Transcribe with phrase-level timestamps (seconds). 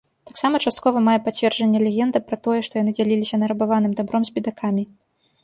[0.27, 4.83] Таксама часткова мае пацверджанне легенда пра тое, што яны дзяліліся нарабаваным дабром з бедакамі.